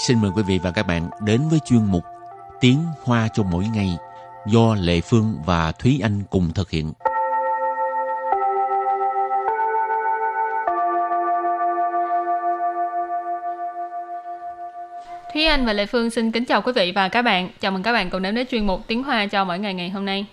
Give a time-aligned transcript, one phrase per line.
[0.00, 2.04] xin mời quý vị và các bạn đến với chuyên mục
[2.60, 3.96] Tiếng Hoa cho mỗi ngày
[4.46, 6.92] do Lệ Phương và Thúy Anh cùng thực hiện.
[15.32, 17.50] Thúy Anh và Lệ Phương xin kính chào quý vị và các bạn.
[17.60, 19.90] Chào mừng các bạn cùng đến với chuyên mục Tiếng Hoa cho mỗi ngày ngày
[19.90, 20.26] hôm nay.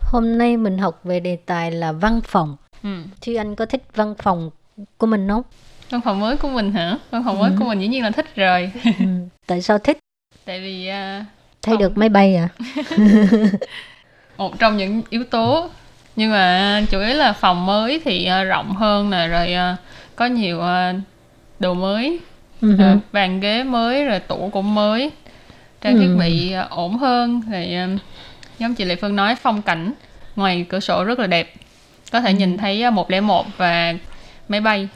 [0.00, 2.56] Hôm nay mình học về đề tài là văn phòng.
[2.82, 2.88] Ừ.
[3.20, 4.50] Thúy Anh có thích văn phòng
[4.98, 5.42] của mình không?
[5.90, 6.96] Văn phòng mới của mình hả?
[7.10, 7.56] Văn phòng mới Ừ.
[7.58, 8.70] của mình dĩ nhiên là thích rồi.
[8.84, 9.04] ừ.
[9.46, 9.98] Tại sao thích?
[10.44, 11.24] Tại vì à,
[11.62, 11.78] Thấy Không.
[11.82, 12.48] được máy bay à?
[14.36, 15.68] một trong những yếu tố
[16.16, 19.76] nhưng mà chủ yếu là phòng mới thì à, rộng hơn nè rồi à,
[20.16, 20.94] có nhiều à,
[21.58, 22.18] đồ mới
[22.60, 22.76] Ừ.
[22.78, 25.10] à, bàn ghế mới rồi tủ cũng mới
[25.80, 26.16] trang thiết Ừ.
[26.18, 27.88] bị à, ổn hơn rồi à,
[28.58, 29.92] giống chị Lệ Phương nói phong cảnh
[30.36, 31.54] ngoài cửa sổ rất là đẹp
[32.12, 33.94] có thể nhìn thấy à, 101 và
[34.48, 34.88] máy bay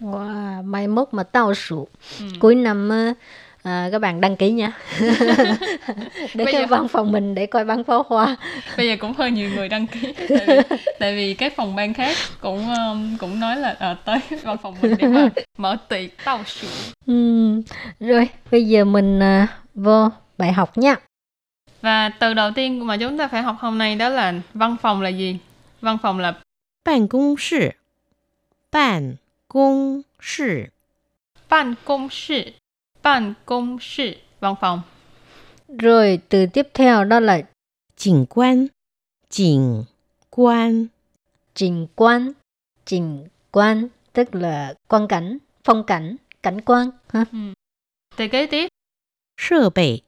[0.00, 1.88] Wow, mai mốt mà tao sụ.
[2.20, 2.24] Ừ.
[2.40, 3.14] Cuối năm á,
[3.62, 4.72] à, các bạn đăng ký nha.
[6.34, 8.36] để Bây cái giờ- văn phòng mình để coi bắn pháo hoa.
[8.76, 11.94] bây giờ cũng hơi nhiều người đăng ký tại vì, tại vì các phòng ban
[11.94, 16.10] khác cũng um, cũng nói là ờ, tới văn phòng mình để mà mở tiệc
[16.24, 16.66] tao sủ
[17.06, 17.50] Ừ.
[18.00, 20.94] Rồi, bây giờ mình à, vô bài học nha.
[21.82, 25.02] và từ đầu tiên mà chúng ta phải học hôm nay đó là văn phòng
[25.02, 25.38] là gì
[25.80, 26.34] văn phòng là
[26.84, 27.76] 办公室，
[28.70, 29.16] 办
[29.54, 30.70] 公室，
[31.48, 32.52] ban công sự
[33.02, 34.82] ban công sự văn phòng
[35.78, 37.42] Rồi, từ tiếp theo đó là
[37.96, 38.68] 景观，
[39.28, 39.84] 景
[40.30, 40.88] 观，
[41.54, 42.32] trình quan.
[42.86, 46.90] Trình quan tức là quan cảnh, phong cảnh, cảnh quan.
[47.08, 47.24] Ha?
[48.16, 48.68] từ kế tiếp
[49.36, 50.02] 设备，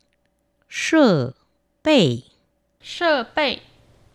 [0.68, 1.34] 设
[1.82, 2.24] 备，
[2.82, 3.60] sơ bệ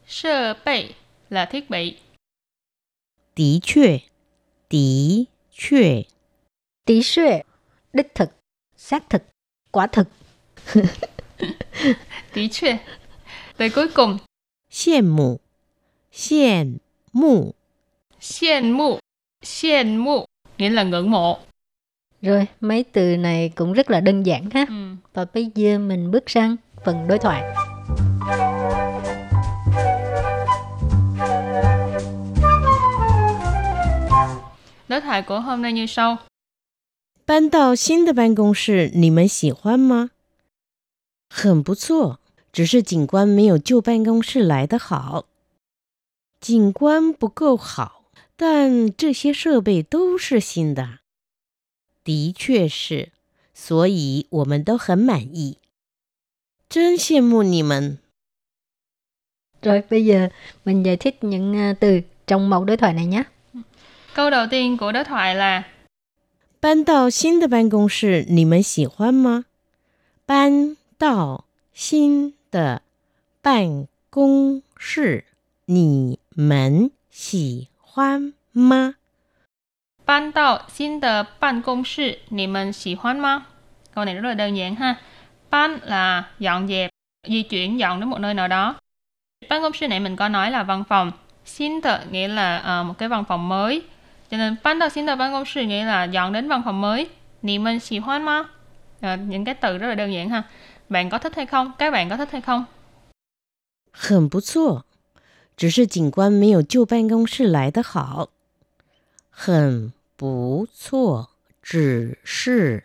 [0.07, 0.89] sơ bệ
[1.29, 1.97] là thiết bị
[3.35, 4.01] 的确，
[4.71, 6.03] 的确，
[6.85, 7.43] Tí xuệ,
[7.93, 8.29] đích thực,
[8.77, 9.23] xác thực,
[9.71, 10.07] quả thực.
[12.33, 12.77] tí chuyện
[13.57, 14.17] từ cuối cùng
[14.71, 15.39] 羡慕，
[16.13, 16.77] 羡
[17.13, 17.53] 慕，
[18.19, 18.99] xiên mụ
[19.43, 20.25] xiên mụ
[20.57, 21.39] nghĩa là ngưỡng mộ
[22.21, 24.65] Rồi, mấy từ này cũng rất là đơn giản ha.
[24.69, 24.95] ừ.
[25.13, 26.55] Và bây giờ mình bước sang
[26.85, 27.60] phần đối thoại.
[35.01, 36.17] thoại của hôm nay như sau
[37.25, 40.11] 搬到新的办公室，你们喜欢吗？
[41.29, 42.19] 很不错，
[42.53, 45.25] 只是景观没有旧办公室来得好。
[46.39, 48.05] 景观不够好，
[48.37, 50.99] 但这些设备都是新的。
[52.03, 53.11] 的确是，
[53.53, 55.57] 所以我们都很满意。
[56.69, 57.97] 真羡慕你们。
[59.61, 60.29] Rồi, bây giờ
[60.63, 63.23] mình giải thích những à, từ trong mẫu đối thoại này nhé.
[64.13, 65.63] câu đầu tiên của đối thoại là
[66.59, 69.45] 搬到新的办公室，你们喜欢吗？
[70.25, 72.81] 搬到新的
[73.41, 75.23] 办公室，
[75.65, 78.95] 你们喜欢吗？
[80.05, 83.45] ban tạo xin tờ ban công sự你们喜欢吗
[83.93, 84.95] câu này rất là đơn giản ha
[85.49, 86.89] ban là dọn dẹp
[87.27, 88.75] di chuyển dọn đến một nơi nào đó
[89.49, 91.11] ban công sự này mình có nói là văn phòng
[91.45, 93.81] xin tờ nghĩa là ờ, một cái văn phòng mới
[94.31, 96.81] cho nên ban tạo xin tờ ban công sự nghĩa là dọn đến văn phòng
[96.81, 97.09] mới
[97.41, 98.43] nị mình xì hoan ma
[99.01, 100.43] Ờ, những cái từ rất là đơn giản ha
[100.89, 102.65] bạn có thích hay không các bạn có thích hay không
[103.91, 104.83] 很不错，
[105.55, 108.29] 只是景观没有旧办公室来得好。
[109.29, 111.29] 很不错，
[111.61, 112.83] 只是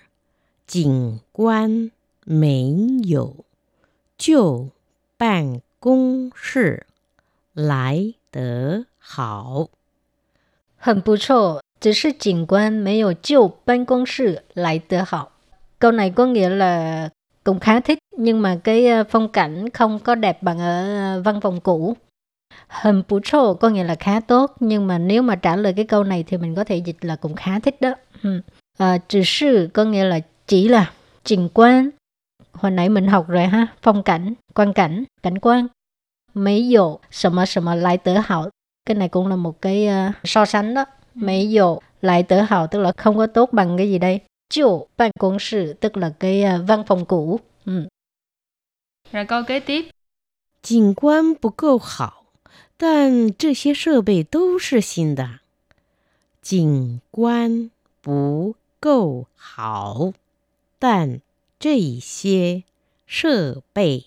[0.66, 1.90] 景观
[2.24, 3.46] 没有
[4.18, 4.70] 旧
[5.16, 6.86] 办公室
[7.54, 9.70] 来得好。
[10.76, 15.32] Hầm bù trổ, chỉ是景观没有旧办公室来得好.
[15.78, 17.08] Câu này có nghĩa là
[17.44, 21.18] cũng khá thích nhưng mà cái à, phong cảnh không có đẹp bằng ở à,
[21.24, 21.96] văn phòng cũ.
[22.68, 25.84] Hầm bù trổ có nghĩa là khá tốt nhưng mà nếu mà trả lời cái
[25.84, 27.94] câu này thì mình có thể dịch là cũng khá thích đó.
[28.22, 28.40] Ừ.
[28.78, 30.92] À, chỉ sư có nghĩa là chỉ là
[31.24, 31.90] trình quan.
[32.52, 35.66] Hồi nãy mình học rồi ha, phong cảnh, quan cảnh, cảnh quan.
[36.34, 38.48] Mấy dụ,什么什么来得好
[38.86, 40.84] cái này cũng là một cái ờ, so sánh đó
[41.14, 44.20] mấy dụ lại tự hào tức là không có tốt bằng cái gì đây
[44.50, 47.88] chủ ban công sự tức là cái ờ, văn phòng cũ ừ.
[49.12, 49.90] rồi câu kế tiếp
[50.62, 52.24] 景观不够好，
[52.76, 55.40] 但这些设备都是新的。
[56.40, 57.70] 景观
[58.00, 60.12] 不够好，
[60.78, 61.20] 但
[61.58, 62.62] 这些
[63.06, 64.06] 设备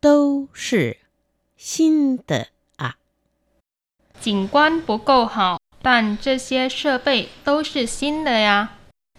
[0.00, 0.98] 都是
[1.58, 2.46] 新的啊。
[4.20, 8.68] 景观不够好，但这些设备都是新的呀。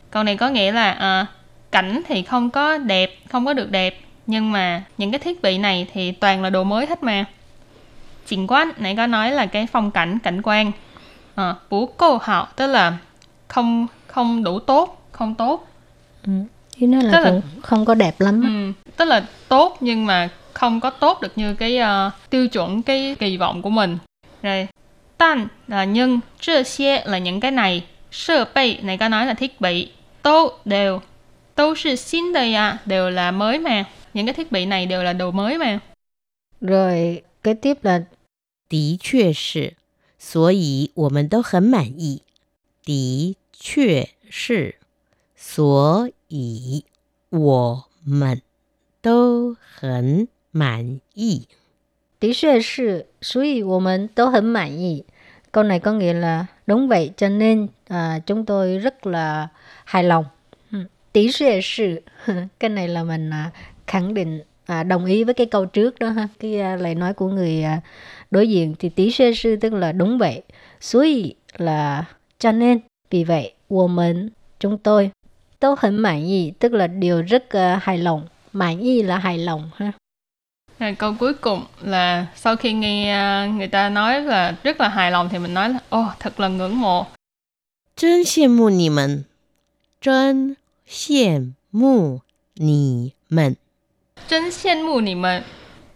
[0.10, 1.26] Câu này có nghĩa là à,
[1.72, 5.58] cảnh thì không có đẹp, không có được đẹp, nhưng mà những cái thiết bị
[5.58, 7.26] này thì toàn là đồ mới hết mà.
[8.30, 10.72] Cảnh quan nãy có nói là cái phong cảnh, cảnh quan.
[11.36, 12.98] À, bú câu hảo tức là
[13.48, 15.68] không không đủ tốt, không tốt.
[16.24, 16.32] Ừ.
[16.76, 18.42] Ý nó là, Tức là- cũng không có đẹp lắm.
[18.44, 18.50] á.
[18.50, 22.82] Ừ, tức là tốt nhưng mà không có tốt được như cái ờ, tiêu chuẩn
[22.82, 23.98] cái kỳ vọng của mình.
[24.44, 24.68] Rồi,
[25.20, 29.92] tan là nhưng,这些là những cái này, sơ bị này có nói là thiết bị,
[30.22, 31.02] tô đều,
[31.56, 33.86] tô là xin đời à, đều là mới mà.
[34.14, 35.80] Những cái thiết bị này đều là đồ mới mà.
[36.62, 38.06] Rồi kế tiếp là
[38.70, 39.76] 的确是，
[40.18, 42.22] 所以我们都很满意。
[42.84, 44.76] 的确是，
[45.36, 46.86] 所以
[47.30, 48.42] 我们
[49.02, 51.48] 都很满意。
[52.20, 55.04] Tỷ suy sự,所以我们都很满意.
[55.52, 59.48] Câu này có nghĩa là đúng vậy cho nên à, chúng tôi rất là
[59.86, 60.26] hài lòng.
[60.72, 60.80] Ừ.
[61.14, 62.02] Tỷ suy sự,
[62.60, 63.52] cái này là mình à,
[63.88, 67.14] khẳng định à, đồng ý với cái câu trước đó ha, cái à, lời nói
[67.14, 67.82] của người à,
[68.32, 70.42] đối diện thì tỷ suy sự tức là đúng vậy.
[70.82, 72.06] Suy là
[72.40, 72.80] cho nên
[73.10, 74.30] vì vậy, của mình
[74.60, 75.12] chúng tôi
[75.60, 78.28] tôi很满意 tức là điều rất à, hài lòng.
[78.54, 79.92] Mãn ý là hài lòng ha.
[80.80, 84.88] Rồi, câu cuối cùng là sau khi nghe ờ, người ta nói là rất là
[84.88, 87.06] hài lòng thì mình nói là ồ thật là ngưỡng mộ.
[87.96, 89.24] 真羡慕你们，
[90.02, 92.22] 真羡慕
[92.56, 93.56] 你们。
[94.28, 95.44] Chân xiên mù nỉ mần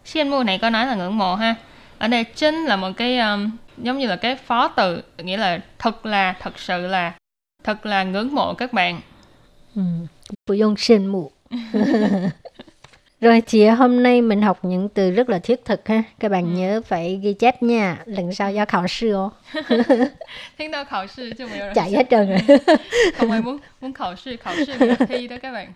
[0.05, 1.55] Xiên mù này có nói là ngưỡng mộ ha
[1.97, 5.59] Ở đây chân là một cái um, Giống như là cái phó từ Nghĩa là
[5.79, 7.13] thật là, thật sự là
[7.63, 9.01] Thật là ngưỡng mộ các bạn
[9.75, 9.81] Ừ,
[10.45, 11.31] 不用羡慕.
[13.24, 16.02] Rồi chị hôm nay mình học những từ rất là thiết thực ha.
[16.20, 16.58] Các bạn ừ.
[16.58, 18.02] nhớ phải ghi chép nha.
[18.04, 19.32] Lần sau do khảo sư ô.
[20.58, 22.58] Thính đâu khảo sư chứ mà Chạy hết trơn rồi.
[23.16, 25.72] Không ai muốn muốn khảo sư, khảo sư thi đó các bạn.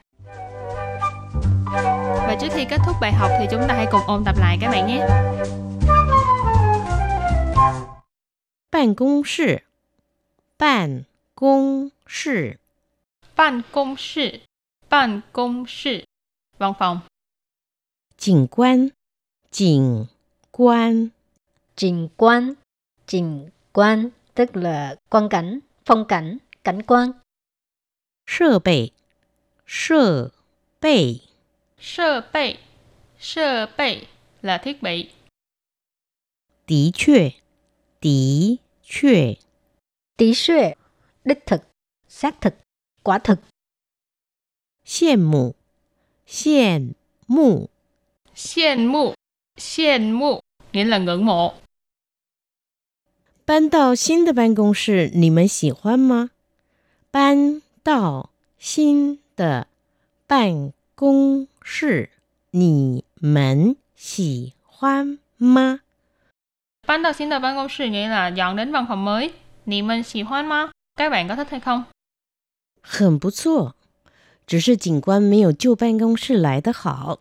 [2.26, 4.58] Và trước khi kết thúc bài học thì chúng ta hãy cùng ôn tập lại
[4.60, 5.06] các bạn nhé.
[8.72, 9.56] Bàn công sự
[10.58, 11.02] Bàn
[11.34, 12.50] công sự
[13.36, 14.30] Bàn công sự
[14.90, 16.02] Bàn công sự
[16.58, 17.00] Văn phòng
[18.17, 18.89] 景观，
[19.51, 20.07] 景
[20.51, 21.09] 观，
[21.75, 22.53] Trình quan.
[23.07, 27.11] Trình quan tức là quan cảnh, phong cảnh, cảnh quan.
[28.25, 28.93] 设备，
[29.65, 30.31] 设
[30.79, 31.19] 备，
[31.77, 32.57] Sơ bệ
[33.19, 34.05] Sơ bệ
[34.41, 35.09] là thiết bị
[36.65, 37.33] 的确，
[37.99, 39.37] 的确，
[40.17, 40.75] Tí xuệ,
[41.25, 41.61] đích thực,
[42.07, 42.53] xác thực,
[43.03, 43.39] quả thực.
[44.85, 45.55] 羡慕，
[46.27, 46.93] 羡
[47.27, 47.69] 慕，
[48.37, 49.13] Xiên mụ
[49.57, 50.39] Xiên mụ
[50.73, 51.53] Nghĩa là ngưỡng mộ
[53.45, 56.29] 搬到新的办公室，你们喜欢吗？
[57.11, 59.67] 搬到新的
[60.27, 62.09] 办公室，
[62.51, 65.81] 你们喜欢吗？
[66.87, 69.31] Ban đầu xin tờ ban công sự nghĩa là dọn đến văn phòng mới.
[69.65, 70.71] Nị mình xì hoan ma.
[70.95, 71.85] Các bạn có thích hay không?
[72.81, 73.75] 很不错，
[74.45, 77.19] 只是景观没有旧办公室来的好。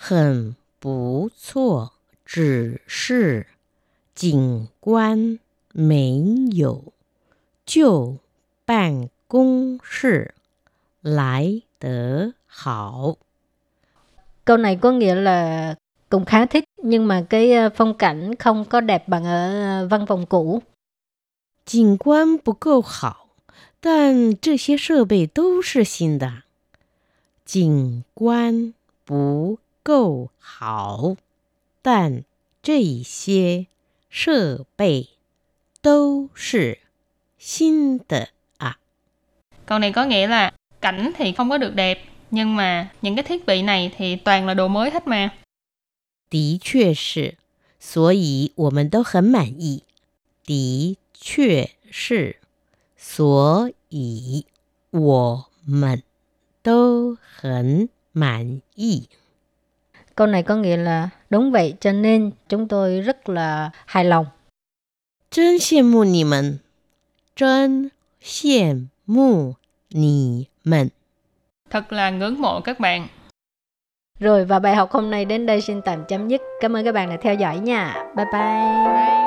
[0.00, 1.92] 很不错，
[2.24, 3.46] 只是
[4.14, 5.38] 景观
[5.72, 6.92] 没有
[7.64, 8.18] 旧
[8.64, 10.34] 办公室
[11.00, 13.16] 来得好。
[14.44, 15.74] Câu này có nghĩa là
[16.08, 19.88] cũng khá thích nhưng mà cái ờ, phong cảnh không có đẹp bằng ở ờ,
[19.88, 20.62] văn phòng cũ.
[21.64, 23.28] 景观不够好，
[23.80, 26.44] 但这些设备都是新的。
[27.44, 28.72] 景观
[29.04, 31.16] 不 够好，
[31.82, 32.24] 但
[32.62, 33.66] 这些
[34.10, 35.10] 设备
[35.80, 36.80] 都是
[37.38, 38.28] 新的
[38.58, 38.78] 啊！
[39.66, 41.98] Câu này có nghĩa là cảnh thì không có được đẹp.
[42.30, 45.30] Nhưng mà những cái thiết bị này thì toàn là đồ mới hết mà.
[46.28, 47.36] 的确是，
[47.78, 49.84] 所以我们都很满意。
[50.44, 52.40] 的确是，
[52.96, 54.44] 所以
[54.90, 56.02] 我们
[56.62, 59.08] 都很满意。
[60.15, 64.25] Câu này có nghĩa là đúng vậy cho nên chúng tôi rất là hài lòng.
[65.31, 66.57] Chân xiên mù nì mần.
[67.35, 67.89] Chân
[68.21, 69.53] xiên mù
[69.93, 70.89] nì mần.
[71.69, 73.07] Thật là ngưỡng mộ các bạn.
[74.19, 76.41] Rồi và bài học hôm nay đến đây xin tạm chấm dứt.
[76.61, 77.93] Cảm ơn các bạn đã theo dõi nha.
[78.15, 78.41] Bye bye.
[78.85, 79.20] bye.